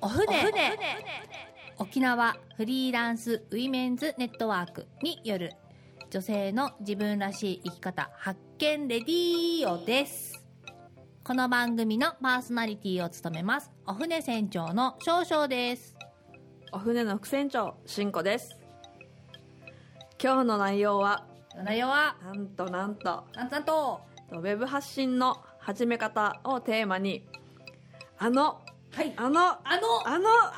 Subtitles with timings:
[0.00, 0.52] お船。
[1.78, 5.52] 沖縄フリーランスウィメンズネットワークによる
[6.10, 10.46] 女性の自分らしい生き方発見レディーオです。
[11.24, 13.70] この番組のパーソナリティを務めます。
[13.86, 15.96] お船船長の少々です。
[16.72, 18.56] お船の副船長しんこです。
[20.22, 21.26] 今日の内容は
[21.64, 22.16] 内容は？
[22.22, 24.00] なんとなんとなんとなんと。
[24.32, 27.24] ウェブ発信の始め方をテーマに
[28.18, 28.60] あの
[28.96, 29.12] はい。
[29.14, 30.28] あのあのあの。
[30.30, 30.52] あ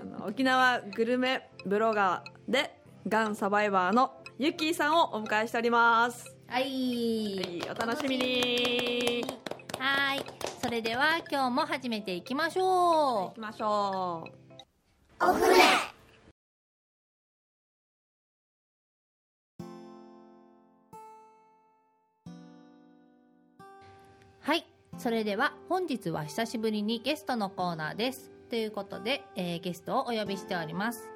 [0.00, 6.34] あの 沖縄グルメブロガーでがんサバイバーのゆっきーさんをお迎えしております。
[6.48, 6.62] のはい。
[6.62, 9.22] はいお楽しみに。
[9.78, 10.24] はい。
[10.62, 14.24] それでは今日も始めていきましょ行きましょ
[15.20, 15.26] う。
[15.26, 15.97] う
[24.98, 28.32] それでは本日は久しぶりにゲストのコーナーです。
[28.50, 31.08] ということで、えーゲストをお呼びしております、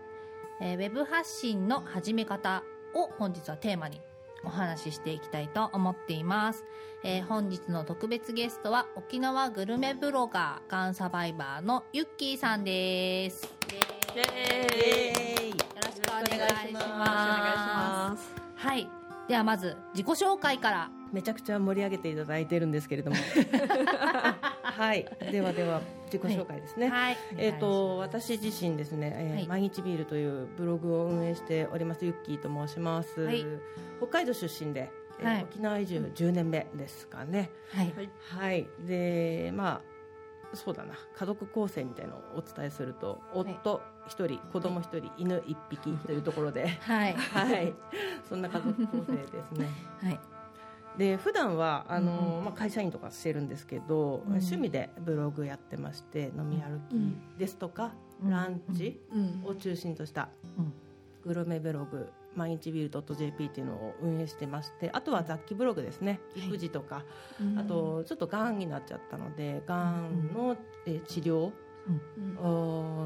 [0.61, 2.63] えーウェブ発信の始め方
[2.95, 4.01] を本日はテーマに
[4.45, 6.65] お話ししていきたいと思っています、
[7.03, 13.53] えー本日の特別ゲストは沖縄グルメブロガーガンサバイバーのゆっきーさんです。
[14.15, 15.51] イエーイ。
[15.51, 16.81] よろしくお願いしよろしくお願いしま
[18.11, 18.35] ますす。
[18.65, 18.89] はい。
[19.27, 23.17] ではまず自己紹介からめちゃくちゃ盛り上げていただいてるんですけれども。
[24.63, 25.07] はい。
[25.31, 27.17] ではでは自己紹介ですね、はい。
[27.37, 29.47] えっ、と私自身ですね、えーはい。
[29.47, 33.45] 毎日ビールというブログを運営しておりますユッキーと申します、はい。
[33.99, 35.43] 北海道出身で、えーはい。
[35.45, 37.51] 沖縄移住10年目ですかね。
[37.73, 37.93] はい。
[37.95, 38.11] はい。
[38.39, 38.69] はい。
[38.87, 40.95] でまあそうだな。
[41.15, 46.69] 家族構成みたいのをお伝えすると夫一人子供一人犬一匹というところで。
[46.81, 47.15] はい。
[47.15, 47.75] はい。
[48.29, 49.69] そんな家族構成ですね。
[50.03, 50.32] はい
[50.99, 52.39] で普段はあの、うん。
[52.39, 54.33] うんまあ、会社員とかしてるんですけど、うん。
[54.35, 57.93] 趣味でブログやってまして飲み歩きですとか、
[58.23, 58.31] うん。
[58.31, 59.43] ランチうん。
[59.45, 60.73] を中心としたうん。
[61.25, 66.21] グルメブログ毎日ビール .jp っていうのを運営してましてあとは雑記ブログですね。
[66.35, 66.47] はい。
[66.49, 67.05] 育児とか、
[67.41, 67.59] うん。
[67.59, 70.31] あとちょっとがんになっちゃったのでがん。
[70.35, 71.53] の、えー治療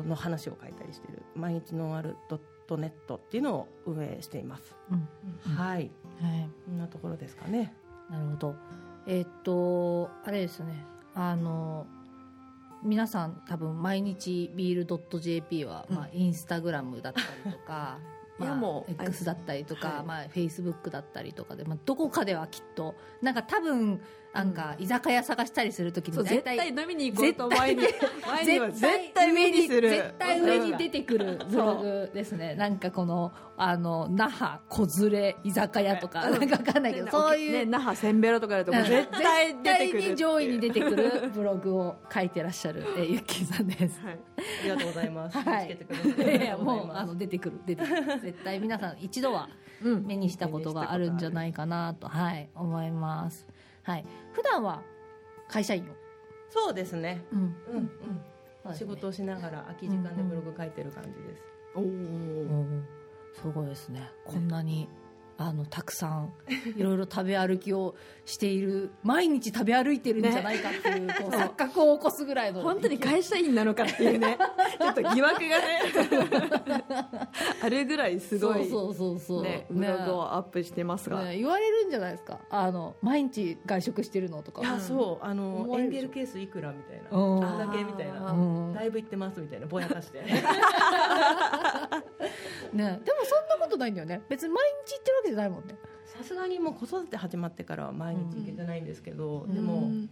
[0.07, 1.23] の話を書いたりしている。
[1.35, 4.75] 毎日ノンアルドットネットっていうのを運営しています、
[5.57, 5.91] はい
[6.21, 6.49] はい。
[6.65, 7.75] こんなところですかね。
[8.11, 8.55] なるほど。
[9.07, 10.85] えーっとあれですね。
[11.15, 11.87] あの
[12.83, 17.99] 皆さん多分毎日ビール .jp は、まあ、インスタグラムだったりとか
[18.39, 20.05] まあもう X だったりとか、はい。
[20.05, 24.01] まあ、フェイスブックだったりとかで、まあ、どこかではきっとなんか多分
[24.37, 29.89] なんか居酒屋探したりするときに大体対飲みに行こうと前に絶対目にする。
[29.89, 32.55] 絶対上に出てくるブログですね。
[32.55, 36.41] なんかこのあの那覇子連れ居酒屋とかうん。
[36.41, 44.01] なんかわかんないけどそういうね那覇せんべろとかだと絶対出てくる絶対に上位に出てくるブログを書いてらっしゃる、えーゆっきーさんです。
[44.05, 44.19] はい。
[44.37, 45.39] ありがとうございます。
[45.39, 45.79] はい。
[45.79, 46.45] い。
[46.45, 48.21] やもうあの出てくる出てくる。
[48.21, 49.49] 絶対皆さん一度は
[49.83, 50.07] うん。
[50.07, 53.47] 目にしたことがあるんじゃないかなとはい思います
[53.87, 54.05] はい。
[54.33, 54.83] 普段は
[55.49, 55.87] 会社員を？
[56.51, 57.25] そうですね。
[57.33, 57.41] うん。
[57.41, 57.91] うん
[58.65, 58.77] そううん。
[58.77, 61.43] 仕事をしながら空き時間でブログ書いてる感じです。
[61.77, 61.85] おー。
[61.85, 62.87] うん
[63.33, 64.11] すごいですね。
[64.25, 64.89] こんなに
[65.39, 66.33] あのたくさん
[66.77, 74.39] いろいろ食べ歩きをしている毎日食べ歩いてるんじゃないかっていう,、こう錯覚を起こすぐらいの 本当に会社員なのかっていうね。
[74.79, 75.81] ちょっと疑惑がね。
[77.63, 82.41] あるぐらいすごいそうそうそうそう、ねブログをアップしてますが、ね、言われるんじゃないですか。
[82.51, 84.63] あの毎日外食してるのとか。
[84.63, 87.45] いや、そう、あのエンゲルケースいくらみたいな、うん。
[87.45, 88.73] あんだけみたいな、うん。
[88.73, 90.23] だいぶ行ってますみたいな、ぼやかして。
[92.77, 94.23] ね、でもそんなことないんだよね。
[94.29, 95.75] 別に毎日行ってるわけじゃないもんね。
[96.05, 99.55] さすがにもう子育て始まってからは毎日行けてないんですけど、うん。
[99.55, 100.11] でも、うん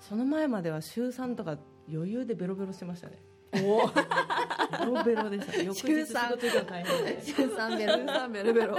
[0.00, 1.58] その前までは週3とか
[1.92, 3.18] 余裕でベロベロしてましたね。
[3.52, 5.62] おベロベロでした。
[5.62, 7.22] 翌週日仕三事行くの大変で。
[7.22, 8.28] 週3ベロ。
[8.28, 8.76] ベロベロ。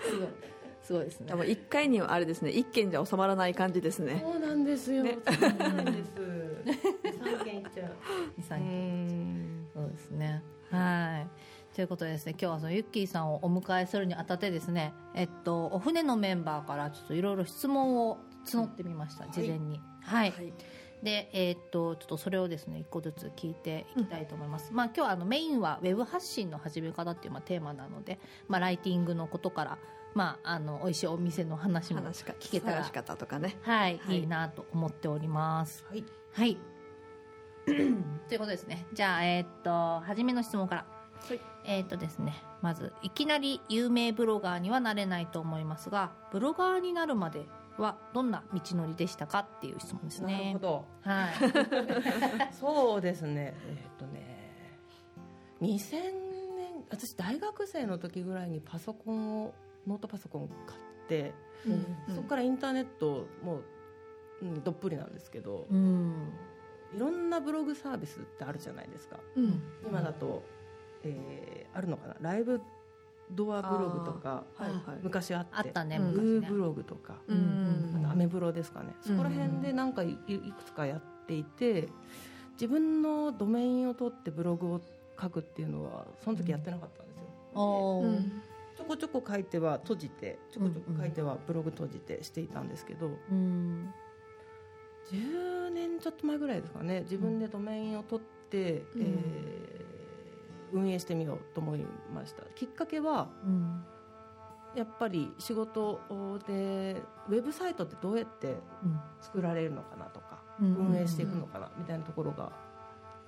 [0.00, 0.28] すごい。
[0.82, 1.26] すごいですね。
[1.26, 2.50] でも1回にはあれですね。
[2.50, 4.24] 1件じゃ収まらない感じですね。
[4.24, 5.02] そうなんですよ。
[5.02, 5.18] ね。
[5.26, 6.10] そうなんです。
[7.22, 7.92] 三件行っちゃう。
[8.40, 8.60] 23う。
[8.60, 9.66] ーん。
[9.74, 10.42] そうですね。
[10.70, 19.80] はいということでですね今日はそのユッキーさんをお迎えするにあたってですねえっとお船のメンバーからちょっといろいろ質問を募ってみました事前に。
[20.02, 20.32] はい、
[21.02, 28.18] で、えーっとちょっとそれをですね一個ずつ聞いていきたいと思います、まあ今日はあのメインはウェブ発信の始め方っていうまあテーマなので、
[28.48, 29.78] まあ、ライティングのことから、
[30.14, 32.72] まあ、あの美味しいお店の話も聞けたら。
[32.78, 35.86] 探し方とかねはい、はいい、いなと思っております。
[35.88, 36.04] はい。
[36.32, 36.58] はい。
[37.64, 38.86] ということですね。
[38.92, 41.40] じゃあえーっと初めの質問からはい。
[41.64, 47.46] えーっとですねまずいきなり有名ブロガーにはなれないと思いますがブロガーになるまで
[47.78, 50.84] はどんな道のりでしたかっていう質問ですなるねほど。
[51.02, 51.32] はい。
[52.52, 53.54] そうですね。
[53.66, 54.42] えーっとね
[55.60, 56.00] 2000
[56.56, 59.54] 年私大学生の時ぐらいにパソコンを
[59.86, 61.32] ノートパソコンを買って、
[61.66, 62.14] うん。
[62.14, 63.64] そこからインターネットもう、
[64.42, 66.32] うん、どっぷりなんですけどうん。
[66.94, 69.18] いろんなブログサービスってあるじゃないですか。
[69.36, 69.62] うん。
[69.86, 70.42] 今だと、
[71.04, 72.16] えーあるのかな？
[72.20, 72.60] ライブ
[73.30, 75.00] ドアブログとかはいはい。
[75.02, 75.50] 昔あって。
[75.52, 81.88] あったねブログとか、うんアメブロですかね、そこら辺でなんかいいくつかやっていて
[82.52, 84.80] 自分のドメインを取ってブログを
[85.18, 87.16] 書くっていうのはその時やってなかったんです
[87.56, 88.42] よ、うん。
[88.76, 93.90] ちょこちょこ書いては閉じてちょこちょこ書いてはブログ閉じてしていたんですけど、うん。
[95.10, 97.00] 10年ちょっと前ぐらいですかね。
[97.00, 99.00] 自分でドメインを取って、うん。
[99.00, 99.81] えー
[100.72, 101.84] 運営してみようと思い
[102.14, 102.42] ました。
[102.54, 103.84] きっかけはうん。
[104.74, 106.00] やっぱり仕事
[106.46, 109.00] でウェブサイトってどうやってうん。
[109.20, 110.74] 作られるのかなとか、うん。
[110.92, 112.52] 運営していくのかなみたいなところが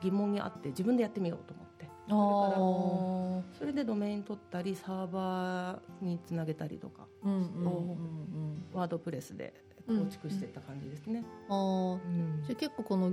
[0.00, 1.74] 疑問にあって自分でやってみようと思って。
[2.08, 3.58] あー。
[3.58, 8.64] それでドメイン取ったりサーバーにつなげたりとかうんうんうんうん。
[8.72, 9.54] ワードプレスで
[9.86, 11.94] 構築していった感じですね、あー。
[11.94, 12.42] うん。
[12.46, 13.12] じゃあ結構この、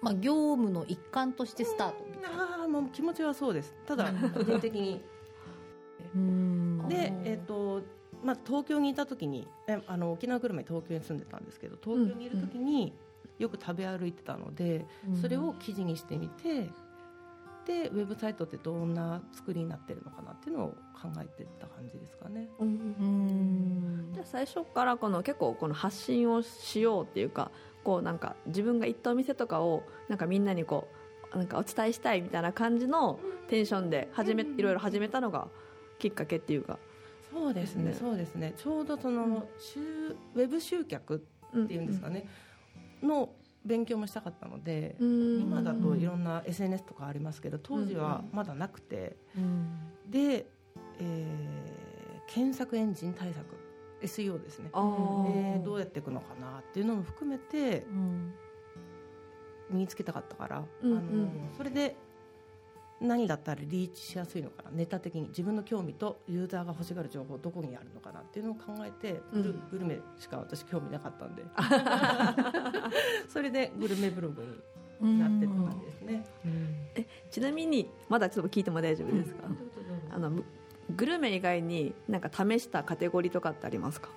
[0.00, 2.42] まあ、業務の一環としてスタートみたいな。
[2.60, 3.74] ああもう気持ちはそうです。
[3.86, 5.02] ただ個人的に。
[6.14, 6.88] うん。
[6.88, 7.82] で、えーと
[8.22, 12.92] まあ、東京にいた時にえあの沖縄グルメ東京に住んでたんですけど東京にいる時に
[13.38, 14.84] よく食べ歩いてたので、
[15.20, 16.68] それを記事にしてみて
[17.64, 20.68] でウェブサイトってどんな作りになってるのかなっていうのを
[21.00, 22.48] 考えてった感じですかね。
[22.58, 24.10] うん。
[24.12, 27.50] じゃあ最初からこの結構この発信をしようっていうか
[27.88, 30.88] こうなんか自分が行ったお店とかをなんかみんなにこ
[31.32, 33.18] うなんかお伝えしたいみたいな感じの
[33.48, 35.48] テンションで始めいろいろ始めたのが
[35.98, 36.78] きっかけっていうか。
[37.32, 38.52] そうですね、ねそうですね。
[38.58, 39.80] ちょうどその、集
[40.34, 41.18] ウェブ集客っ
[41.66, 42.26] ていうんですかね、
[43.02, 43.30] の
[43.64, 45.40] 勉強もしたかったので、うん。
[45.40, 50.10] 今だといろんな SNS とかありますけど、当時はまだなくて、うん。
[50.10, 50.46] で、
[51.00, 51.88] えー
[52.28, 53.57] 検索エンジン対策
[54.02, 54.70] SEO ですね。
[54.72, 55.58] あー。
[55.58, 58.34] でどうやっていくのかなっていうのも含めてうん。
[59.70, 60.98] 身につけたかったから、うんうん。
[60.98, 61.96] あのそれで
[63.00, 65.28] 何だったらリーチしやすいのかなネタ的に。
[65.28, 69.62] 自分の興味とユーザーが欲しがる情報どこにあるのかなっていうのを考えてグル,、うん。
[69.70, 71.42] グルメしか私興味なかったんで。
[73.28, 74.64] それでグルメブログ
[75.00, 76.26] になってった感じですね。
[77.30, 79.44] ちなみにまだちょっと聞いても大丈夫ですか、
[80.10, 80.44] あのむ
[80.96, 84.08] グルメ以外になんか試したカテゴリーとかってありますか？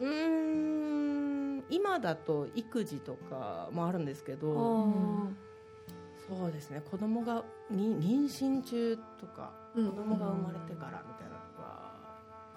[0.00, 5.28] うーん今だと育児とかもあるんですけど
[6.28, 9.90] そうですね子供がに妊娠中とかうん。
[9.90, 11.92] 子供が生まれてからみたいなのは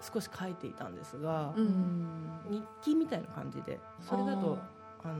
[0.00, 2.40] 少し書いていたんですが、うん。
[2.50, 4.58] 日記みたいな感じでそれだと
[5.02, 5.14] あの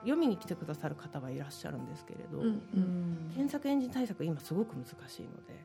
[0.00, 3.30] 読みに来てくださる方はいらっしゃるんですけれど、うんうん。
[3.34, 5.64] 検索エンジン対策今すごく難しいので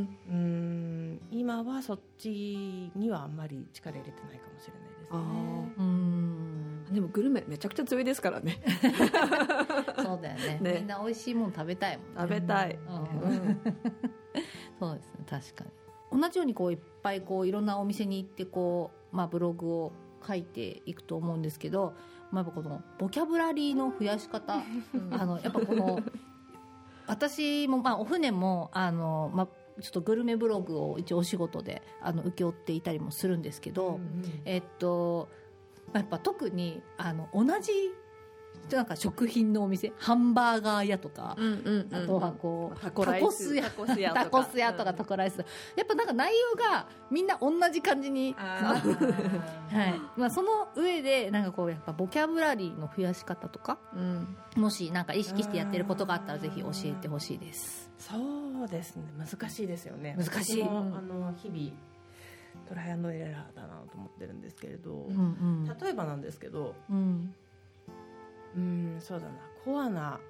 [0.00, 0.32] うーん。
[0.32, 1.20] うーん。
[1.30, 5.72] 今はそっちにはあんまり力入れてないかもしれないですあね。
[5.78, 6.84] うん。
[6.90, 8.60] ーでもグルメめちゃくちゃ強いですからね。
[10.02, 10.58] そうだよね。
[10.60, 10.74] ね。
[10.78, 12.12] みんな美味しいもの食べたいもんね。
[12.20, 13.20] 食べたい、うん。
[13.22, 13.60] うん。
[14.78, 15.24] そうですね。
[15.28, 16.20] 確かに。
[16.20, 19.92] 同じようにこういっぱいこういろんなお店に行ってこう、まあ、ブログを
[20.26, 21.94] 書いていくと思うんですけど、
[22.30, 24.54] まあ、やっぱこのボキャブラリーの増やし方
[25.10, 26.00] あのやっぱこの
[27.06, 29.48] 私も、まあ、お船もあの、まあ、
[29.80, 34.00] ちょっとグルメブログを一応お仕事であの請け負っていたりもするんですけど、
[34.44, 35.28] えっと、
[35.92, 37.72] まあやっぱ特にあの同じ
[38.70, 41.94] なんか食品のお店ハンバーガー屋とか、うんうんうん。
[41.94, 43.60] あとはこう、タコス。
[43.60, 44.12] タコス屋。
[44.12, 44.94] タコス屋とか。
[44.94, 45.38] タコライス。
[45.76, 48.34] やっぱなんか内容がみんな同じ感じに。
[48.38, 48.76] は
[50.16, 50.20] い。
[50.20, 54.36] まあ、その上でなんかこうやっぱボキャブラリーの増やし方とかうん。
[54.56, 57.90] もしなんか意識してやってることがあったらぜひ教えてほしいです。
[57.98, 58.16] そ
[58.64, 59.04] うですね。
[59.18, 60.16] 難しいですよね。
[60.18, 60.62] 難しい。
[60.62, 61.72] あの日々
[62.68, 65.76] トライアンドエラーだなと思ってるんですけれど、うんうん。
[65.80, 67.34] 例えばなんですけどうん
[68.56, 69.32] うんそうだな。
[69.64, 70.20] コアな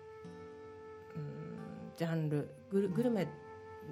[1.16, 2.48] うんジャンル。
[2.70, 3.26] グルグルメ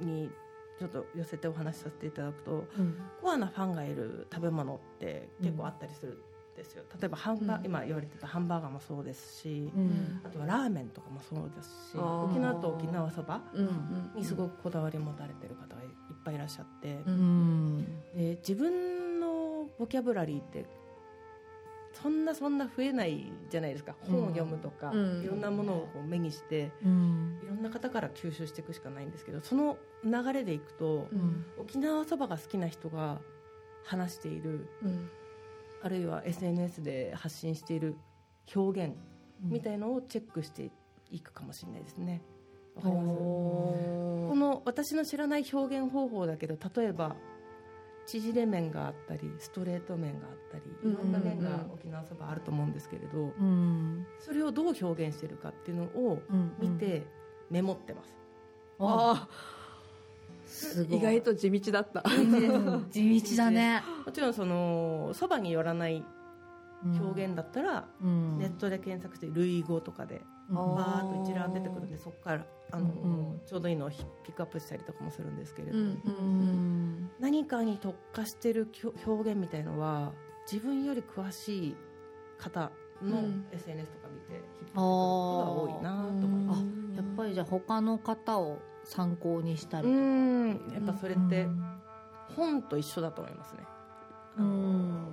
[0.01, 0.31] に
[0.79, 2.97] ちょっと寄せてお話しさせていただくとうん。
[3.21, 6.85] コアなファンがいる食べ物って結構あったりするんですよ。
[7.01, 7.67] 例えばハンバ、うん。
[7.67, 10.21] 今言われてたハンバーガーもそうですし、うん。
[10.25, 15.89] あとはラーメンとかもそうですし沖縄と沖縄そばうんうんにすごくこだわり持たれてる方がいっ
[16.25, 17.85] ぱいいらっしゃって、ううん。
[18.15, 20.65] で自分のボキャブラリーって
[22.03, 23.95] そんなそんな増えないじゃないですか。
[24.03, 25.23] 本を読むとか、うん。
[25.23, 27.39] いろんなものをこう目にしてうん。
[27.43, 31.45] いろんな方から吸収していくしかないんですけどその流れでいくと、うん。
[31.59, 33.21] 沖縄そばが好きな人が
[33.85, 35.09] 話しているうん。
[35.83, 37.97] あるいは SNS で発信している
[38.55, 38.95] 表現
[39.43, 40.71] みたいのをチェックして
[41.11, 42.21] いくかもしれないですね。
[42.75, 43.09] わかります？
[43.09, 47.17] こおの私の知らない表現方法だけど例えば
[48.09, 54.07] 縮れ麺があったりストレート麺があったりいろんな麺が沖縄そばあると思うんですけれどうん。
[54.19, 57.07] それをどう表現してるかっていうのをうん見て
[57.51, 58.17] メモってます。
[58.81, 59.59] ああ
[60.47, 60.99] すごい。
[60.99, 62.03] 意外と地道だった。
[62.03, 63.83] うん地道だね。
[64.07, 66.03] もちろんそのそばによらない
[66.83, 68.39] 表現だったら、うん。
[68.39, 73.41] ネットで検索して類語とかでうんバーッと一覧出てくるんでそこからあの、うんうん。
[73.47, 73.97] ちょうどいいのをピ
[74.29, 78.69] ックアップしたりとかもするんですけれど、うんうん何かに特化してる
[79.07, 80.13] 表現みたいのは
[80.51, 81.77] 自分より詳しい
[82.39, 82.71] 方
[83.03, 83.47] のうん。
[83.53, 84.79] SNS とか見て引っ張ってくること
[85.45, 86.61] が多いなと思います。
[86.61, 90.01] あやっぱりじゃあ他の方を参考にしたりうとか。
[90.01, 90.49] ん。
[90.75, 91.63] やっぱそれってうん。
[92.37, 93.61] 本と一緒だと思いますね。
[94.39, 95.11] あうの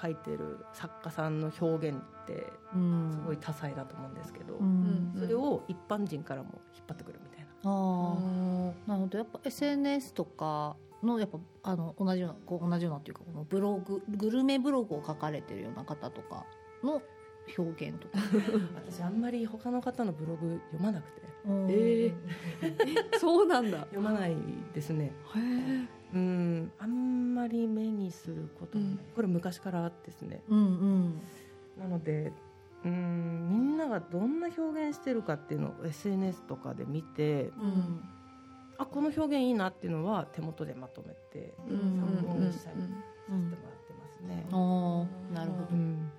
[0.00, 3.10] 書いてる作家さんの表現ってうん。
[3.12, 5.12] すごい多彩だと思うんですけど、うん。
[5.16, 7.44] それを一般人からも引っ張ってくるみたいな。
[7.66, 8.16] あ
[8.86, 16.44] あなのでやっぱ SNS とかのやっぱあの同じようなこう同じようなっていうかこのブロググルメブログを書かれてるような方とか
[16.82, 17.00] の
[17.58, 18.18] 表現とか。
[18.76, 21.22] 私あんまり他の方のブログ読まなくて。
[21.68, 22.14] え
[23.20, 23.80] そうなんだ。
[23.80, 24.36] 読まない
[24.72, 25.12] ですね。
[25.34, 26.72] へえうん。
[26.78, 28.98] あんまり目にすることもない、うん。
[29.14, 30.40] これ昔からですね。
[30.48, 31.22] うんうん。
[31.78, 32.32] なので
[32.84, 38.04] うんみんながどんな表現してるかっていうのを SNS とかで見てうん。
[38.76, 42.00] あこの表現いいなっていうのは手元でまとめてうん。
[42.24, 45.68] 参考にしたりうさせてもらんってますね、ああなるほど。
[45.72, 46.10] うん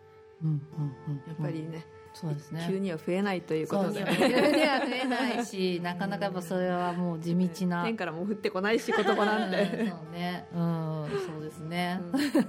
[0.44, 0.62] うんうん
[1.08, 1.16] うん。
[1.28, 1.86] やっぱりね
[2.16, 2.66] そうですね。
[2.68, 4.00] 急には増えないということで。
[4.00, 4.52] そうですね。
[4.52, 10.48] では増えないし なかなかやっぱそれはもう地道な天からも降ってこないし言葉なんうんてそうね。
[10.54, 12.02] うんそうですね。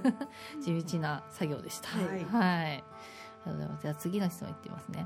[0.63, 1.89] 地道な作業でした。
[1.89, 2.25] はい。
[2.25, 2.83] はい、ありが
[3.45, 3.81] とうございます。
[3.83, 5.05] じゃあ次の質問いってみますね。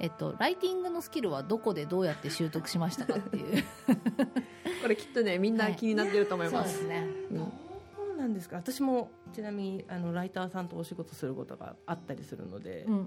[0.00, 3.64] えっとライティングのスキルはどこでどうやって習得しましたかっていう。
[4.82, 7.06] これきっとねみんな気になってると思いそうまですすね。
[7.30, 7.38] うん。
[7.38, 7.44] そ
[8.14, 8.56] うなんですか？
[8.56, 13.04] 私もちなみにあのライターさんとお仕事することがあったりするので、うんううん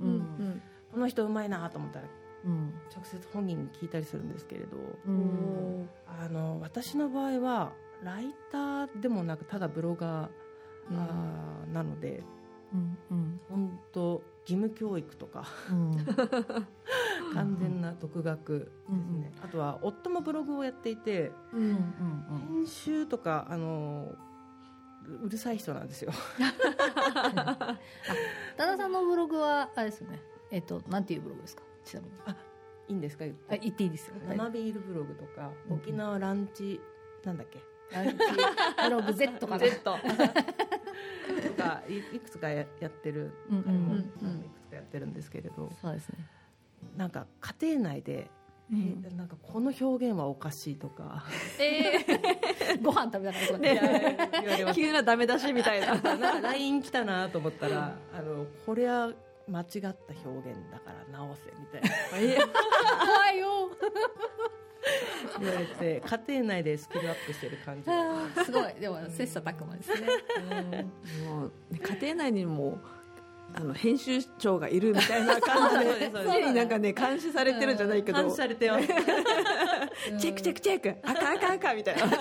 [0.48, 0.62] ん
[0.96, 2.06] この人うまいなと思ったら
[2.46, 2.74] うん。
[2.96, 4.78] 直接本人に聞いたりするんですけれど。
[4.78, 5.82] ううん。
[5.84, 10.30] んあの私の場合はライターでもなくただブロガー、
[10.92, 10.98] うん。
[10.98, 12.24] あーなので
[12.74, 13.40] うんうん。
[13.50, 15.96] 本当義務教育とかうん。
[17.34, 18.66] 完全な独学で
[19.04, 21.72] すね、あとは夫もブログをやっていてううんうん。
[21.74, 24.14] ん編集とかあの
[25.22, 26.12] ううるさい人なんですよ。
[28.56, 30.22] 多田さんのブログはあれですよね
[30.52, 31.64] えっとなんていうブログですか？
[31.84, 32.14] ちなみに。
[32.88, 33.26] いいんですか？
[33.26, 34.16] 言ってあ言っていいですよ。
[34.28, 35.52] 生ビールブログとか。
[35.70, 35.76] うん。
[35.78, 36.80] 沖縄ランチ
[37.24, 37.60] なんだっけ？
[37.96, 39.60] ランチブログ Z かな。
[39.60, 39.92] Z と
[41.64, 44.00] かいいくつかややってる、うんうんあのうん。
[44.00, 44.04] い
[44.50, 45.72] くつかやってるんですけれど。
[45.82, 46.18] そうですね。
[46.96, 47.26] なんか
[47.60, 48.30] 家庭内で、
[48.72, 49.04] うん。
[49.12, 51.26] えなんかこの表現はおかしいとか、
[51.60, 53.82] えー、ご飯食べながらとかいや
[54.42, 54.76] 言われます。
[54.76, 55.96] 急なダメ出しみたいな。
[55.96, 59.12] なんか LINE 来たなと思ったらあのこれは
[59.48, 59.94] 間違った表
[60.52, 61.90] 現だから直せみたいな。
[63.06, 63.70] 怖いよ。
[65.40, 68.44] 言われて家庭内でスキルアップしてる感じが。
[68.44, 68.74] すごい。
[68.80, 69.98] でも切磋琢磨ですね、
[71.28, 72.78] もうね家庭内にも
[73.54, 78.22] あの編集長がいるみたいな感じで常になんかね監視されてるんじゃないけど。
[78.22, 78.88] 監視されてます。
[78.88, 78.98] チェ
[80.32, 80.96] ックチェックチェック。
[81.04, 82.04] 赤赤赤みたいな。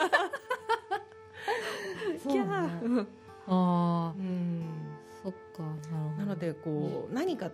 [2.22, 3.06] キャー。
[3.46, 4.73] ああうん
[5.62, 6.16] なるほど。
[6.16, 7.50] なのでこう何か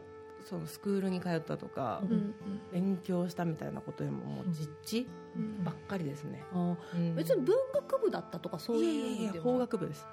[0.48, 2.34] そのスクールに通ったとか、うん
[2.72, 5.64] 勉強したみたいなことよりももう実地うん。
[5.64, 6.42] ばっかりですね、
[7.14, 10.06] 別に文学部だったとかそういういや法学部です。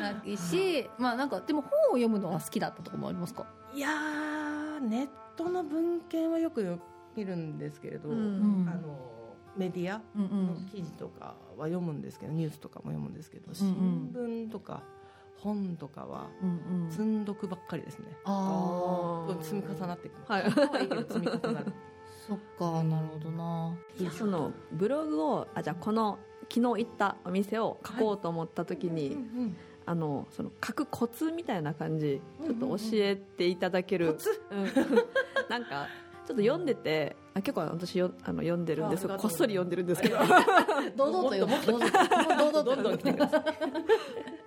[0.00, 3.46] ないしまあなんかでも本を読むのは好きだったとかもありますか？
[3.74, 6.78] いやーネットの文献はよくよ
[7.14, 8.66] 見るんですけれど、うん。
[8.68, 9.14] あの
[9.56, 10.68] メディアうんうのん。
[10.70, 13.54] 記事とかは読むんですけど、ニュースとかも読むんですけどうん。
[13.54, 14.82] 新聞とか
[15.46, 16.90] 本とかはうんうん。
[16.90, 19.42] 積んどくばっかりですね、ああー。
[19.42, 20.42] 積み重なっていきます、はい。
[20.52, 21.66] 可愛い積み重なる。
[21.68, 21.72] あ
[22.26, 23.76] そっかなるほどな。
[24.00, 26.18] いやそのブログをあじゃあこの
[26.52, 29.56] 昨日行ったお店を書こうと思った時に、うん
[29.88, 34.42] あのその書くコツみたいな感じちょっと教えていただける、コツ？
[34.50, 34.64] うん。
[35.48, 35.86] なんか
[36.26, 39.06] ちょっと読んでてあ結構私よあの読んでるんです。
[39.06, 40.16] こっそり読んでるんですけど。
[40.96, 43.42] 堂々と読む堂々と堂々とどんどん来てください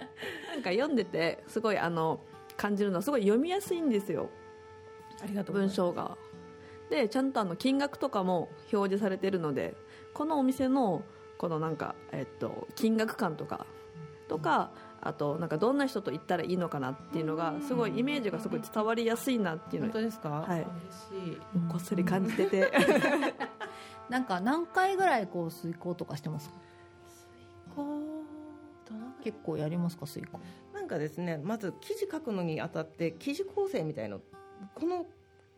[0.60, 2.20] なんか読んでてすごいあの
[2.58, 4.30] 感じるのはすごい読みやすいんですよ。
[5.24, 5.80] ありがとうございます。
[5.80, 6.18] 文章が。
[6.90, 9.76] でちゃんとあの金額とかも表示されてるので
[10.14, 11.04] このお店の
[11.38, 13.66] このなんか、えっと、金額感とか
[14.28, 20.30] とかあとなんかどんな人と行ったらいいのかなっていうのがすごいイメージがすごい伝わりやすいなっていうのを本当ですか？
[20.30, 20.60] はい。
[20.60, 21.38] 嬉しい。
[21.70, 22.70] こっそり感じてて。
[24.10, 26.56] なんか何回ぐらいこう遂行とかしてますか？
[27.76, 28.09] こうどの
[29.24, 30.40] 結構やりますか遂行
[30.74, 34.22] なんかですねまず記事書くのにあたって記事構成みたいの
[34.76, 35.06] この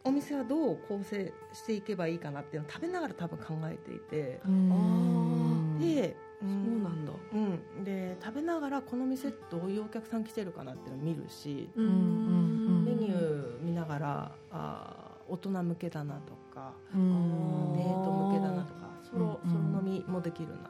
[0.04, 4.42] お店はどう構成していけばいいかなっていうのを食べながら多分考えていて。
[4.46, 5.80] うん。
[5.80, 7.12] でそうなんだ。
[7.34, 7.38] う
[7.82, 17.74] ん、で食べながらこの店どういうお客さん来てるかなっていうのを見るし、メニュー見ながらあー大人向けだなとかうん。
[17.74, 20.70] デート向けだなとかソロ,、うんソロ飲みもできるな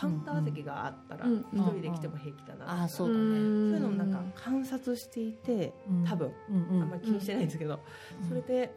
[0.00, 1.46] カウンター席があったらうん。
[1.52, 5.72] 一人で来ても平気だなとか、あそういうのをなんか観察していて
[6.08, 7.80] 多分うんあんまり気にしてないんですけど、
[8.22, 8.28] うん。
[8.28, 8.72] それで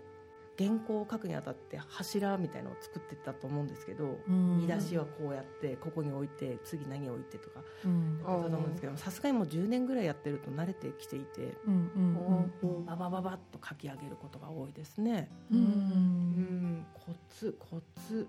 [0.56, 4.58] 原稿を書くにあたって柱みたいのを作ってったと思うんですけど、うん。
[4.60, 8.22] 見出しはこうやってここに置いて次何置いてとかうん。
[8.24, 15.32] やってたと思うんですけどさすがにもう10年ぐらいやってると慣れてきていてうんうんうんババババッと書き上げることが多いですね。
[15.52, 15.62] ううん。
[15.64, 16.86] うん。
[16.94, 18.28] コツコツ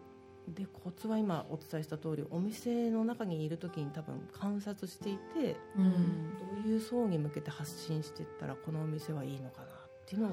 [0.49, 5.93] でコツは今お伝えした通りお店の中にいる時に多分観察していてうん。
[6.39, 9.71] どういう層に向けて発信していったらこのお店はいいのかなっ
[10.07, 10.31] ていうのを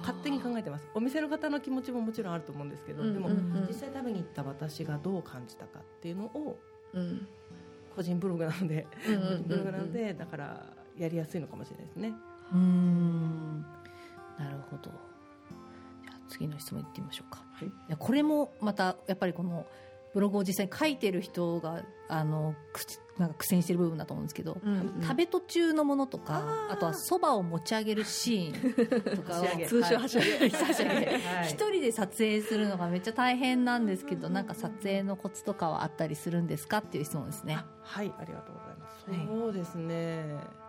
[0.00, 0.86] 勝手に考えてます。
[0.94, 3.66] お店の方の気持ちももちろんあると思うんですけど、うんでも、うんうん。
[3.68, 6.58] 実際食べに行った私がどう感じたかっていうのを
[6.94, 7.28] うん。
[7.94, 12.14] 個人ブログなので、個人ブログなのでだからやりやすいのかもしれないですね。
[12.52, 13.64] うん。
[14.38, 14.90] なるほど。
[16.02, 19.66] じゃあ次の質問いってみましょうか、はいいやこれもまたやっぱりこの
[20.12, 22.80] ブログを実際に書いてる人があのく
[23.18, 30.48] なんか苦戦してる部分だと思うんですけど、うん食べ途中のものとかあとはそばを持ち上げるシーンとかを通称箸上げ。
[30.48, 40.60] 箸上げはい一人で撮影するのがめっちゃ大変なんですけどなんか撮影のコツとかはあったりするんですかっていう質問ですねあはいありがとうございます、はいそうですね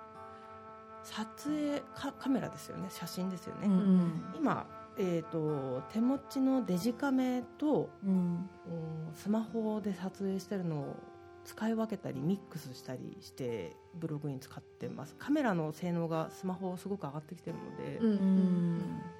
[1.04, 4.68] 撮影カカメラですよね写真ですよね、うんうん今、
[5.02, 8.12] えー、と手持ちのデジカメとうん。
[8.12, 8.48] うん
[9.14, 10.96] スマホで撮影してるのを
[11.44, 15.16] 使い分けたりミックスしたりしてブログに使ってます。
[15.18, 17.98] カメラの性能がスマホすごく上がってきてるので。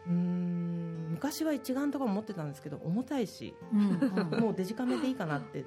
[0.08, 1.08] うん。
[1.12, 3.54] 昔は一眼とかも持ってたんですけど重たいし。
[3.74, 4.30] うん。
[4.40, 5.66] もうデジカメでいいかなって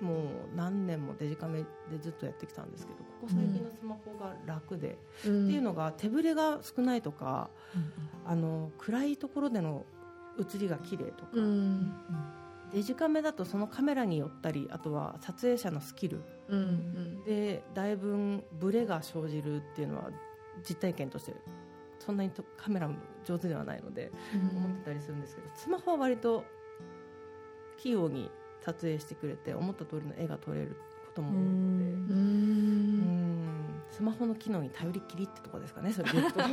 [0.00, 1.66] もう何年もデジカメで
[2.00, 5.46] ずっとやってきたんですけどここ最近のスマホが楽で、うん。
[5.46, 7.48] っていうのが手ぶれが少ないとか
[8.26, 9.84] あの暗いところでの
[10.36, 11.92] 写りが綺麗とか、うん。
[12.72, 16.20] デジカメだとそのカメラによったりあとは撮影者のスキル。
[16.48, 20.10] うんでだいぶブレが生じるっていうのは
[20.68, 21.34] 実体験として
[21.98, 26.44] そんなにとカメラも上手ではないので思ってたりするんですけどスマホは割と
[27.78, 28.30] 器用に
[28.66, 30.76] 撮影してくれて思った通りの絵が撮れる
[31.06, 31.48] ことも多いので。
[31.52, 31.60] うん。
[31.60, 33.46] うんうん
[33.90, 36.40] スマホの機能に頼りっきりってとこですかねそれでいくと。
[36.44, 36.46] あ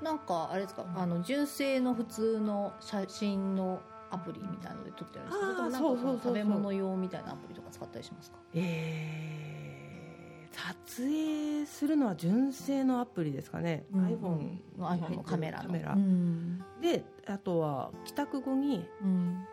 [0.00, 5.46] ーなんかあれですかあの純正の普通の写真のアプリみたいなので撮ってるんですか？
[5.46, 15.92] あーそれともなんかそうそうそうそう食べ物用みたいなアプリとか使ったりしますかえー撮影するのは純正のアプリですかね、iPhone の iPhone のカメラのカメラ。
[15.92, 16.62] うん。
[16.80, 19.44] であとは帰宅後にうん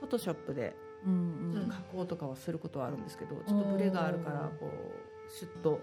[0.00, 0.74] フォトショップで
[1.68, 5.80] 加工とかはすることはあるんですけど、ちょっとブレがあるからこうシュッと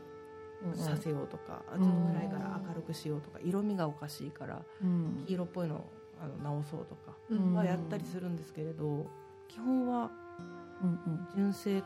[0.74, 5.24] させようとか、あちょっと暗いから明るくしようとか色味がおかしいからうん。
[5.28, 5.90] 黄色っぽいのを
[6.22, 7.54] あの直そうとかうん。
[7.54, 9.06] はやったりするんですけれど
[9.48, 10.10] 基本は
[10.82, 11.84] うん純正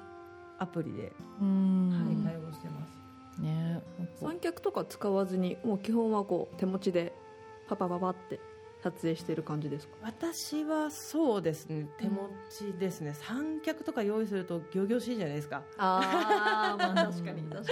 [0.57, 1.11] アプリで、
[1.41, 1.89] うん。
[1.89, 3.41] はい、対応してます。
[3.41, 3.81] ね
[4.19, 7.13] 三脚とか使わずにもう基本はこう手持ちで
[7.67, 8.39] パパパパって
[8.83, 9.93] 撮影してる感じですか？
[10.03, 11.87] 私はそうですね。
[11.97, 15.63] 手持ちですね、三脚とか用意すると仰々しいじゃないですか。
[15.77, 17.41] ああまあ 確かに。
[17.43, 17.71] 確か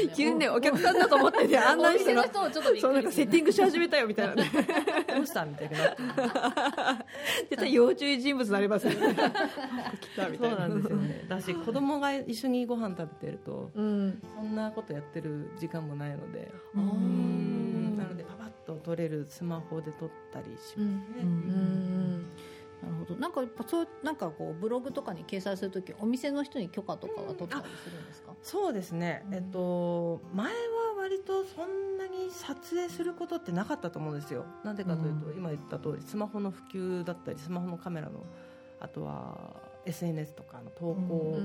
[0.00, 0.08] に。
[0.16, 4.50] 急にねお客さんだと思ってね案内したらお店の人もちょっとびっそうなんかセッティンググし始めたよみたいなね。
[5.14, 5.94] どうしたみたいにな
[7.50, 9.14] 絶対要注意人物になりますよね。
[10.00, 11.24] 来たみたいなそうなんですよね。
[11.28, 14.22] だし子供が一緒にご飯食べてるとうん。
[14.34, 16.50] そんなことやってる時間もないので。
[16.74, 16.86] ううん
[18.86, 20.76] 撮れるスマホで撮ったりします。
[20.76, 20.84] ね、
[21.22, 22.22] うん。
[22.82, 23.32] なるほどなん。
[23.32, 29.34] かやっぱそうなんかこうブログとかに掲載するときお店の人に許可とかは取ったりするんですか、そうですね、うん。
[29.34, 30.52] えっと前は
[31.00, 34.44] 割とそんなに撮影することってなかったと思うんですよ。
[34.62, 35.36] なんでかというと、うん。
[35.36, 38.24] 今言った通りスマホの普及だったりスマホのカメラの
[38.78, 41.40] あとは SNS とかの投稿を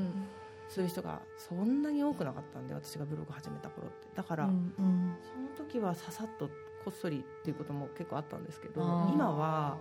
[0.70, 4.08] する人がそんなに多くなかったんで私がブログ始めた頃って。
[4.16, 5.16] だから、うんうん。
[5.58, 6.50] その時はささっと
[6.84, 8.82] こっそりっていうことも結構あったんですけど
[9.14, 9.78] 今は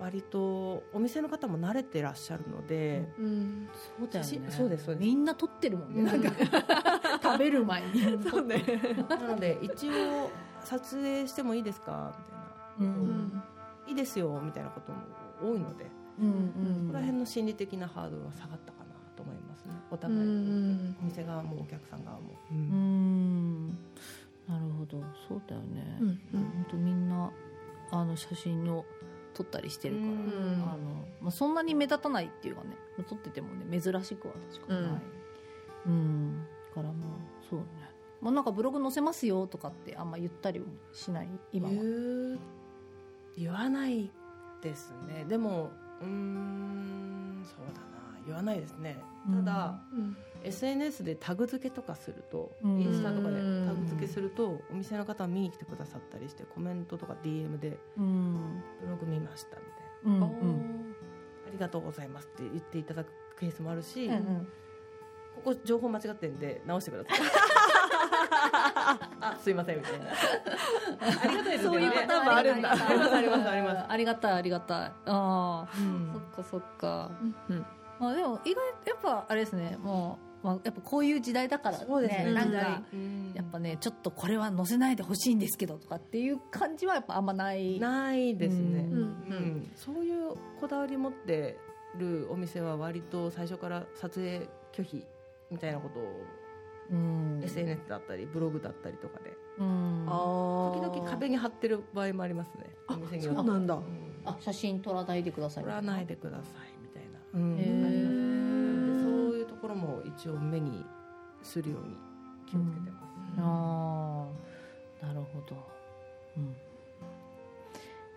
[0.00, 3.68] 割とお店の方も慣れてらっしゃるので、うん。
[3.98, 4.30] そうだよね。
[4.30, 5.04] しそうですそうです。
[5.06, 6.02] みんな撮ってるもんね。
[6.04, 6.30] なんか
[7.20, 8.00] 食べる前に。
[8.30, 8.62] そうね。
[9.08, 10.30] なので一応
[10.62, 12.14] 撮影してもいいですか？
[12.78, 13.00] みたいな。
[13.00, 13.08] ううん。
[13.08, 13.42] ん
[13.88, 14.98] いいですよみたいなことも
[15.42, 15.86] 多いので、
[16.20, 23.78] うんここら辺の心理的なハードルは下がったかなと思いますねおう互い、んお店側もお客さん側も、うんうん
[24.48, 25.02] なるほど。
[25.28, 27.30] そうだよね、うん本当みんな
[27.90, 28.84] あの写真を
[29.34, 30.18] 撮ったりしてるから、うん。
[30.62, 30.76] あの
[31.20, 32.70] まあ、そんなに目立たないっていうかね
[33.08, 35.02] 撮っててもね珍しくは確かにない、
[35.86, 36.46] うん。
[36.70, 36.94] だからまあ
[37.48, 37.66] そうね、
[38.20, 41.74] まあ、なんかブログ載せますよとかってあんま言ったりもしない今は。
[43.36, 44.10] 言わない
[44.62, 45.24] ですね。
[45.28, 47.88] でもうーんそうだな。
[48.26, 48.98] 言わないですね。
[49.30, 49.80] ただ、
[50.44, 52.80] SNS でタグ付けとかすると、うん。
[52.80, 58.62] インスタとかでうんタグ付けするとお店の方見に来てくださったりしてコメントとか DM でうん。
[58.80, 60.26] ブログ見ましたみたいな。
[60.26, 60.94] うんうん。
[61.46, 64.48] ありがとうございますって言っていただくケースもあるし、うんうん。
[65.44, 67.18] ここ情報間違ってんで直してください。
[69.20, 70.06] あすいませんみたいな。
[71.22, 71.78] ありがたいですよね。
[71.78, 72.72] そういうパターンもあるんだ。
[72.72, 73.84] ありますありますあります。
[73.92, 74.88] ありがたいありがたい。
[74.88, 76.10] ああ、うん。
[76.12, 77.10] そっかそっか。
[77.48, 77.66] うん。
[77.98, 79.76] まあでも意外やっぱあれですね。
[79.80, 83.32] もう、まあ、やっぱこういう時代だから、ね、そうですねなんかうん。
[83.34, 87.78] やっぱねちょっとこれは載せないでほしいんですけどとかっていう感じはやっぱあんまない。
[87.80, 88.98] ないですね、うん。
[88.98, 89.70] うん。
[89.74, 91.58] そういうこだわり持って
[91.96, 95.04] るお店は割と最初から撮影拒否
[95.50, 96.02] みたいなことを
[96.90, 97.40] うん。
[97.44, 99.32] SNS だったりブログだったりとかで。
[99.58, 100.06] うん。
[100.08, 102.64] あ時々壁に貼ってる場合もありますね。
[102.88, 103.40] お店によって。
[103.40, 103.74] そうなんだ。
[103.74, 103.82] うん。
[104.24, 105.64] あ写真撮らないでください。
[105.64, 106.44] 撮らないでください
[106.82, 107.58] みたいな、うん。
[107.58, 107.97] へー
[109.68, 110.84] ころも一応目に
[111.42, 111.96] するように
[112.46, 114.26] 気をつけてます、あ
[115.02, 115.56] あなるほど。
[116.36, 116.56] うん。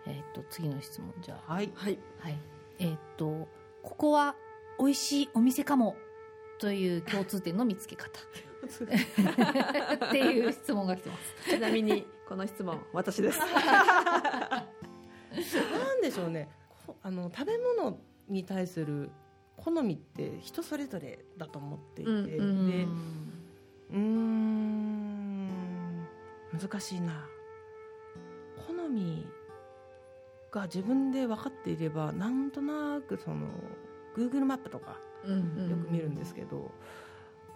[0.06, 1.54] えっ、と次の質問じゃあ。
[1.54, 1.70] はい。
[1.74, 1.98] はい。
[2.18, 2.38] はい。
[2.78, 3.48] えっ、と
[3.82, 4.34] ここは
[4.78, 5.96] 美味しいお店かも
[6.58, 8.08] という共通点の見つけ方。
[8.62, 11.50] っていう質問が来てます。
[11.50, 13.40] ちなみにこの質問私です。
[13.44, 14.64] な
[15.94, 16.48] んでしょうね。
[16.86, 19.10] こあの食べ物に対する
[19.56, 22.86] 好みって人それぞれだと思っていて、うんうんで
[23.90, 25.52] うーん。
[26.52, 27.26] 難しいな。
[28.66, 29.26] 好み
[30.50, 33.46] が自分で分かっていればなんとなくその
[34.16, 36.70] Google マップとかよく見るんですけど、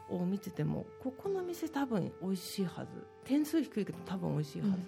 [0.09, 3.07] を見ててもここの店多分美味しいはず。
[3.25, 4.79] 点数低いけど多分美味しいはずと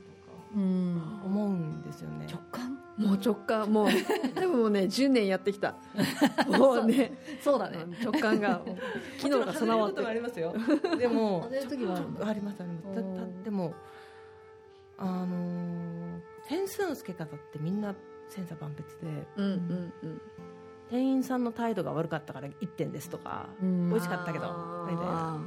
[0.55, 2.79] 思うんですよね、直感？
[2.97, 3.89] もう直感もう。
[4.35, 5.77] 多分もうね10年やってきた。
[6.49, 7.13] もうね。
[7.41, 7.79] そうだね。
[8.03, 8.77] 直感が もう
[9.19, 10.05] 昨日が備わって。
[10.05, 10.55] ありますよ。
[10.99, 13.45] でも外れる時もありますあります。
[13.45, 13.75] でも
[14.97, 17.95] あのー点数の付け方ってみんな
[18.31, 19.27] 千差万別で。
[19.37, 20.21] うんうんうん
[20.90, 23.90] 店員さんの態度が悪かったから1点ですとか、うん。
[23.90, 24.48] 美味しかったけど
[24.88, 25.38] みたいな。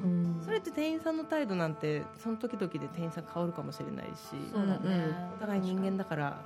[0.43, 6.45] それって店員さんの態度なんてその時々で店員さん変わるかもしれないしそうだね、お互い人間だから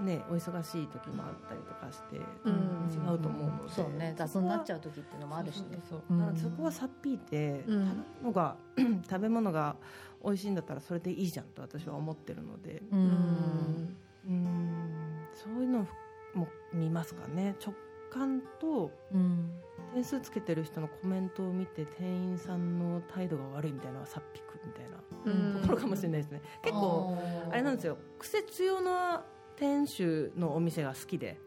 [0.00, 2.88] ねお忙しい時もあったりとかして、うん。
[3.12, 3.72] 違うと思うので。
[3.72, 5.78] そうね雑になっちゃう時っていうのもあるしね。
[5.88, 6.16] そうそうう。
[6.16, 8.04] んだからそこはさっぴいて、うん。
[8.24, 8.56] 食べ物が
[9.08, 9.76] 食べ物が
[10.24, 12.82] 美味しいんだったらそれでいいじゃんと私は思ってるので。
[12.92, 13.96] ううんん。
[14.28, 14.94] うん。
[15.34, 15.86] そういうの
[16.34, 17.56] も見ますかね。
[17.64, 17.74] 直
[18.10, 19.50] 感とうん
[19.94, 25.60] 点数つけてる人のコメントを見て店員さんの態度が悪いみたいなさっぴくみたいなうん。
[25.62, 26.42] ところかもしれないですね。
[26.62, 27.16] 結構
[27.50, 27.96] あれなんですよ。
[28.18, 29.24] 癖強な
[29.56, 31.38] 店主のお店が好きで。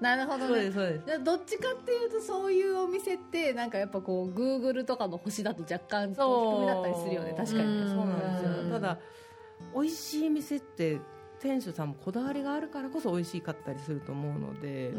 [0.00, 0.70] なるほどね。
[0.70, 1.24] すそうです。
[1.24, 7.34] どっちかっていうとそういうお店ってなんかやっぱこうグーグルとかの星だと若干低めだったりするよね。
[7.36, 7.88] 確かに。
[7.88, 8.68] そうなんですうん。
[8.68, 8.98] よただ
[9.74, 10.98] 美味しい店って
[11.40, 14.92] 店主さんもこだわりがあるからこそ美味しかったりすると思うので、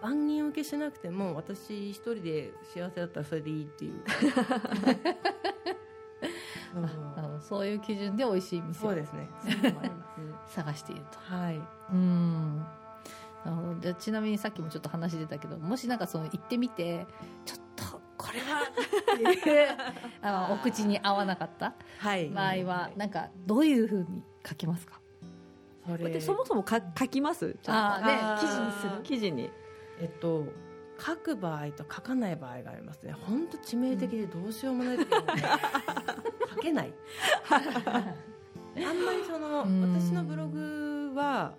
[0.00, 4.02] 万人受けしなくても私一人で幸せだったらそれでいいっていう。
[7.40, 9.28] そういう基準で美味しい店をそうですね。
[10.46, 11.18] 探していると。
[11.18, 11.60] はい。
[11.92, 12.56] うん。
[13.44, 13.80] なるほど。
[13.80, 17.06] じゃあちなみにさっきもちょっと話出たけどもしなんかその行ってみて
[17.44, 18.62] ちょっとこれは
[20.22, 22.30] あのお口に合わなかったはい。
[22.30, 25.00] 場合はなんかどういうふうに書きますか？
[25.86, 26.10] それ。
[26.10, 27.56] でそもそもか書きます？
[27.62, 28.06] ちゃんと。
[28.06, 28.18] ね。
[28.40, 29.02] 記事にする。
[29.02, 29.50] 記事に。
[30.00, 30.46] えっと
[31.04, 33.12] 書く場合と書かない場合がありますね。
[33.12, 35.42] 本当致命的でどうしようもない時はね
[36.54, 36.94] 書けない。
[37.50, 37.62] あん
[39.04, 39.94] まりそのうん。
[39.94, 41.54] 私のブログは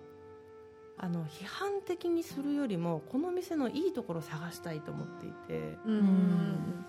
[0.96, 5.78] あの批判的にするよりもこの店のいいところを探したいと思っていて。
[5.84, 6.84] うん。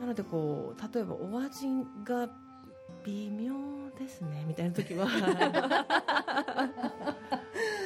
[0.00, 1.68] なのでこう例えばお味
[2.02, 2.28] が
[3.04, 3.54] 微妙
[3.98, 5.06] ですねみたいな時は。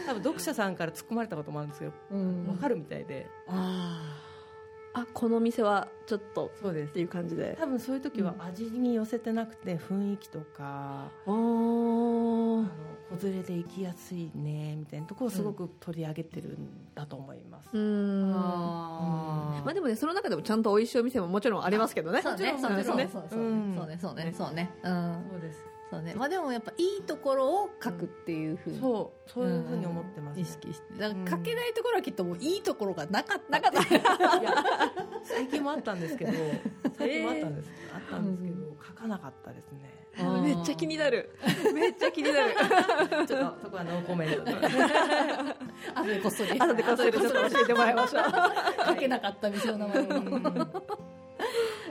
[0.06, 2.44] 多分読者さんから突っ込まれたこともあるんですけどうん。
[2.46, 3.26] 分かるみたいで。
[3.48, 4.22] あ
[4.94, 6.90] あこの店はちょっとそうです。
[6.90, 7.54] っていう感じで。
[7.60, 11.36] 多分そういう時は味に寄せてなくて雰囲気とか、おあー。
[12.62, 12.68] の
[13.18, 18.32] 子連れで行きやすいねみたいなところをすごく取り上げてるんだと思います、うん。
[18.34, 22.22] あまあでもねその中でもちゃんと美味しいお店ももちろんありますけどね。
[22.22, 23.28] そうねそうねそうねそうね。
[23.32, 23.74] うん。
[23.76, 25.26] そうねそうねそうねうん。
[25.30, 25.58] そうです。
[25.58, 28.80] そうねまあでもやっぱいいところを書くっていうふうに。
[28.80, 29.30] そう。
[29.30, 30.42] そういうふうに思ってます、ね。
[30.42, 30.98] 意識して。
[30.98, 33.60] だから書けないところはきっともういいところがなかった。
[33.60, 34.52] なかったいや
[35.22, 36.32] 最近もあったんですけど
[36.98, 40.06] 最近もあったんです、あったんですけど書かなかったですね。
[40.42, 41.30] めっちゃ気になる。
[41.74, 42.54] めっちゃ気になる。
[43.28, 44.54] ちょっとそこはノーコメントで。
[45.94, 46.58] あとでこっそり。
[46.58, 48.24] 後でこっそりちょっと教えてもらいましょう。
[48.86, 50.06] 書けなかった店の名前を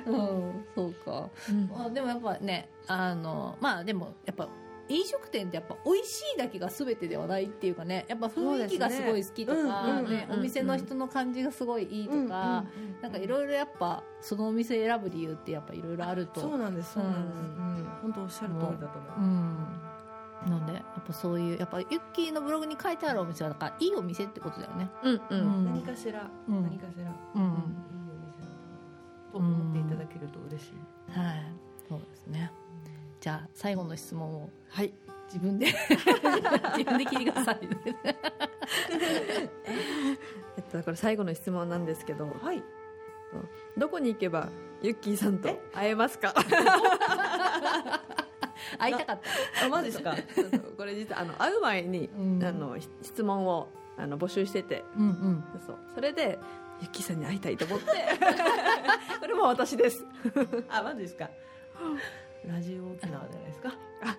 [0.05, 1.29] うんそうか。
[1.69, 4.47] まあでもやっぱねあのまあでもやっぱ
[4.87, 10.27] 飲食店ってやっぱ美味しいだけが全てではないっていうかねやっぱ雰囲気がすごい好きとか、ね。
[10.29, 12.65] お店の人の感じがすごいいいとか、
[13.01, 16.39] なんかいろいろやっぱそのお店選ぶ理由ってやっぱいろいろあると。
[16.39, 17.85] そうなんですそうなんです、ううん。
[18.03, 19.15] 本当おっしゃる通りだと思いま
[20.45, 20.59] す、うん。
[20.59, 24.87] のでやっぱそういうやっぱユッキーのブログに書いてあるお店はだからいいお店ってことだよね。
[25.03, 25.63] うんううん。
[25.63, 26.61] ん何かしら、うん。
[26.61, 27.75] 何かしら、うん
[29.35, 30.71] と思っていただけると嬉しい、
[31.19, 31.43] はい。
[31.89, 32.51] そうですね。
[33.19, 34.49] じゃあ最後の質問を。
[34.69, 34.93] はい。
[35.27, 35.65] 自分で。
[36.77, 37.59] 自分で聞いてください
[40.57, 42.27] えっとこれ最後の質問なんですけど。
[42.41, 42.63] はい。
[43.77, 44.47] どこに行けば
[44.81, 46.33] ユッキーさんと会えますか？
[48.79, 49.19] 会いたかっ
[49.59, 49.65] た。
[49.65, 50.15] あマジですか？
[50.77, 52.43] これ実はあの会う前に、うん。
[52.43, 53.67] あのひ質問を
[53.97, 54.85] あの募集してて。
[54.95, 55.43] うんうん。
[55.65, 55.77] そう。
[55.93, 56.39] それで
[56.81, 57.85] ユッキーさんに会いたいと思って。
[59.19, 60.05] これも私です。
[60.69, 61.29] あマジですか？
[62.45, 63.73] ラジオ沖縄じゃないですか？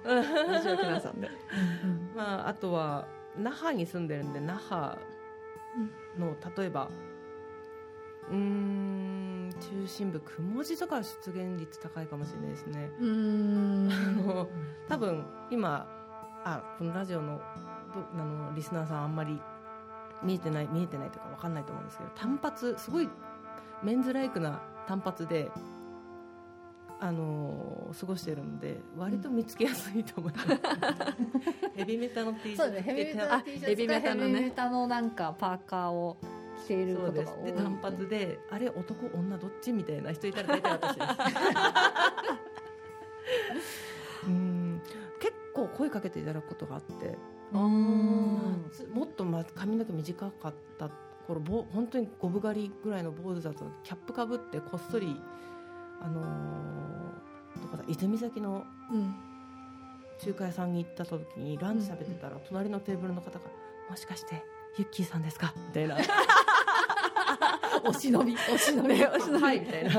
[0.04, 1.30] ラジオ沖縄さんで。
[2.14, 4.98] まああとは那覇に住んでるんで那覇
[6.18, 6.88] の例えば
[8.30, 12.90] うーん中心部雲地とかは出現率高いかもしれないですね。
[12.98, 13.08] うー
[13.86, 13.90] ん。
[13.92, 14.48] あの
[14.88, 15.86] 多分今
[16.44, 17.38] あこのラジオの
[17.94, 19.40] どあのリスナーさんあんまり
[20.22, 23.08] 見えてない見えてないというか分かんないと思うんですけど単発すごい
[23.82, 25.50] メンズライクな単発で
[26.98, 30.48] あの過ごしてるんで割と見つけやすいと思います、
[31.76, 36.16] ヘビメタの T シャツそうねヘビメタの T シャヘビメタのねメタのなんかパーカーを
[36.64, 37.44] 着ているそうことが多い。
[37.44, 37.56] です。
[37.56, 41.08] で単発であれ男女どっちみたいな人いたら大体私です
[45.76, 47.16] 声かけていただくことがあって。
[47.52, 50.90] もっとま髪の毛短かった
[51.28, 55.16] 頃ぼ本当に五分狩りぐらいの坊主だとキャップかぶってこっそり
[56.00, 59.14] あのーどこだ泉崎のうん。
[60.18, 63.40] 中華屋さんに行った時にランチ食べてたら隣のテーブルの方が
[63.90, 64.42] 「もしかして
[64.78, 65.52] ユッキーさんですか?
[65.68, 65.96] 」みたいな。
[67.84, 68.88] お忍びお忍び。
[68.88, 69.90] ね、おしのはいみたいな。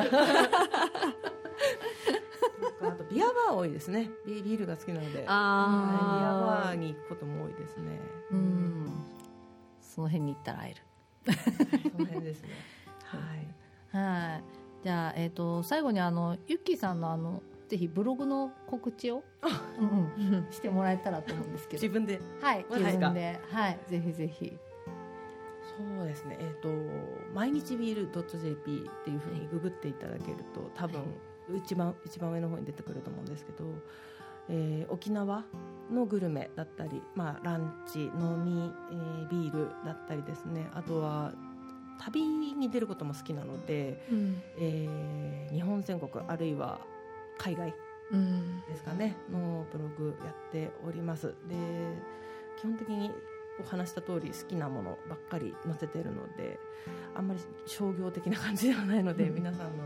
[3.18, 4.12] ビアバー多いですね。
[4.28, 8.00] ビビールが好きなので、はいビアあバーに行くことも多いですね。
[8.32, 8.92] うん。
[9.82, 10.76] その辺に行ったら会
[11.26, 11.34] える。
[11.92, 12.50] その辺ですね。
[13.92, 14.30] はい。
[14.30, 14.44] はい。
[14.84, 19.24] じゃあ、えー、と最後にあのユッキーさんのあのぜひブログの告知を、
[19.80, 21.82] うんうん、してもらえたらと思うんですけど。
[21.82, 22.22] 自分で？
[22.40, 23.40] はい自分で。
[23.50, 24.54] はいぜひぜひ。
[25.76, 26.38] そうですね。
[26.40, 26.70] えっ、と
[27.34, 31.02] 毎日ビール .jp っていうふうにググっていただけると多分
[31.56, 33.66] 一番一番上の方に出てくると思うんですけど、
[34.50, 35.44] えー沖縄
[35.92, 40.70] のグルメだったり、まあランチ飲み、えービールだったりですね。
[40.74, 41.34] あとは
[42.00, 44.06] 旅に出ることも好きなので。
[44.12, 46.82] うんえー日本全国あるいは
[47.38, 47.74] 海外
[48.12, 51.56] うんですかねのブログやっておりますで
[52.60, 53.12] 基本的に
[53.60, 56.60] お話した通り好きなものばっかり載せてるので
[57.16, 59.84] あんまり商業的な感じではないので、うん皆さんの、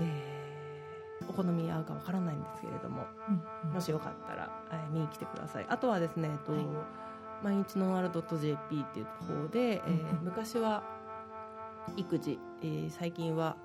[0.00, 0.37] えー
[1.28, 3.06] お好みに合うかわからないんですけれども
[3.72, 5.66] もしよかったら、えー見に来てください。
[5.68, 6.62] あとはですね、えっとはい。
[7.42, 10.24] 毎日のある .jp っていう方で、えーうんうん。
[10.24, 10.82] 昔は
[11.96, 13.56] 育児、えー最近は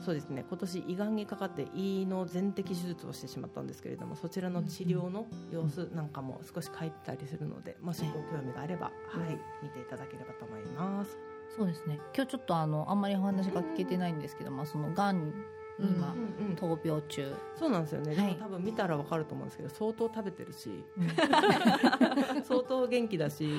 [0.00, 8.90] そうですね今年胃がんにかかって胃の全摘手術をしてしまったんですけれどもそちらの治療の様子なんかも少し書いてたりするのでもしご興味があれば、は
[9.30, 11.16] い、見ていただければと思います。
[11.56, 12.00] そうですね。
[12.14, 15.32] 今日ちょっとあのあんまりお話が聞けてないんですけど、まあ、そのがんに
[15.78, 16.14] 今、
[16.56, 17.34] 闘病中。
[17.58, 18.26] そうなんですよね、はい。
[18.26, 20.84] でも多分見たらわかると思うんですけど相当食べてるし。
[22.44, 23.50] 相当元気だし、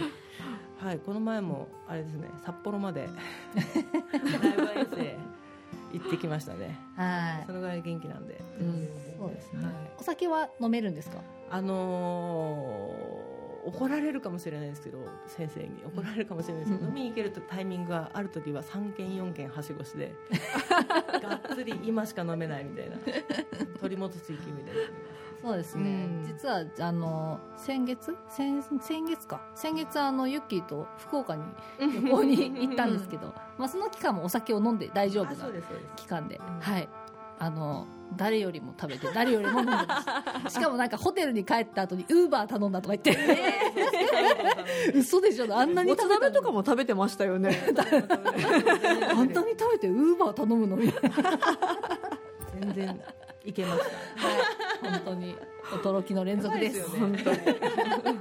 [0.77, 3.09] はい、この前もあれですね札幌まで
[3.55, 5.17] ライブ遠征
[5.93, 6.79] 行ってきましたね。
[6.95, 7.45] はい。
[7.45, 8.87] そのぐらい元気なんで、うん。
[9.17, 9.73] そうですね、はい。
[9.99, 11.17] お酒は飲めるんですか？
[11.51, 13.32] あのー
[13.65, 15.69] 怒られるかもしれないですけど先生に。
[15.85, 16.89] 怒られるかもしれないですけど、うん。
[16.89, 20.13] 飲みに行けるタイミングがある時は3軒4軒はしごしで
[21.21, 22.97] がっつり今しか飲めないみたいな。
[23.79, 24.43] 取り戻す勢いで
[25.41, 26.25] そうですね、うん。
[26.25, 28.15] 実はあの先月？
[28.29, 29.41] 先先月か。
[29.55, 31.43] 先月あのユッキーと福岡に
[31.79, 35.45] 旅行に行ったんですけど まあその期間もお酒を飲んで大丈夫な
[35.97, 36.59] 期間で、うん。
[36.61, 36.87] はい
[37.39, 43.17] あの誰よりも食べて誰よりも飲んでまし しかもなんかホテルに帰った後にウーバー頼んだとか言って、
[44.93, 47.51] 嘘でしょあんなに食べたとかも食べてましたよね。
[49.15, 51.39] 本当に食べてウーバー頼むのみたいな
[52.61, 53.01] 全然
[53.45, 54.27] いけました。
[54.27, 54.91] はい。
[54.91, 55.35] 本当に
[55.71, 56.79] 驚きの連続です。
[56.79, 58.19] やばいですよね。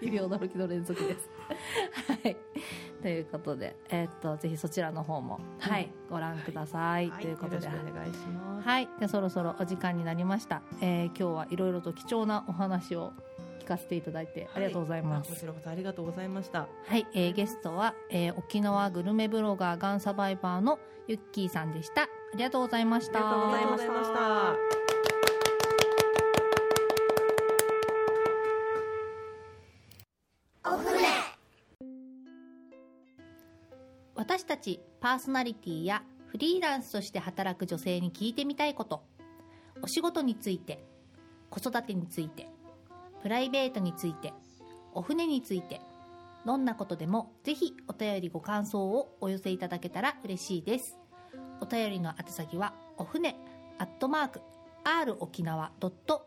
[0.00, 1.30] 日々驚きの連続です。
[2.08, 2.36] はい。
[3.02, 7.10] ということで、えーっと、ぜひそちらの方も、はい、ご覧ください。
[7.10, 8.88] はいということで、よろしくお願いしますはい。
[9.00, 10.62] で、そろそろお時間になりました。
[10.80, 13.12] えー今日はいろいろと貴重なお話を
[13.60, 15.30] 聞かせていただいてありがとうございます。
[15.30, 22.02] こちらこそありがとうございましたはい、えーゲストは、えー沖縄グルメブロガーガンサバイバーのユッキーさんでした。
[22.02, 23.18] ありがとうございました。
[23.18, 24.81] ありがとうございました
[34.62, 39.02] ちパーソナリティやフリーランスとして働く女性に聞いてみたいこと。
[39.82, 40.84] お仕事について
[41.50, 42.48] 子育てについて
[43.20, 44.32] プライベートについて
[44.94, 45.80] お船について
[46.46, 50.96] どんなことでもぜひお便りご感想をお寄せいただけたら嬉しいです。
[51.60, 53.36] お便りの宛先はお船
[53.78, 54.40] アットマーク
[54.84, 55.72] r 沖縄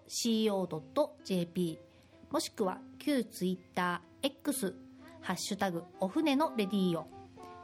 [0.07, 1.79] .co.jp
[2.31, 4.75] もしくは旧ツイッター X
[5.21, 7.14] ハッシュタグお船のレディーオ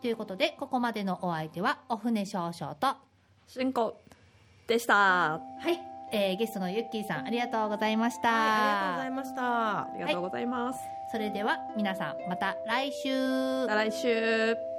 [0.00, 2.98] ということで、ここまでのお相手は、お船少々と、は
[3.46, 4.00] 進行
[4.66, 5.78] でしたい。
[6.10, 8.28] えーゲストのユッキーさん、ありがとうございました。
[8.28, 10.80] はい、ありがとうございましたありがとうございます、
[11.12, 13.66] それでは、皆さん、また来週。
[13.66, 14.77] また来週